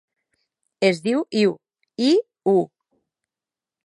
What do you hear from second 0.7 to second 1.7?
Es diu Iu: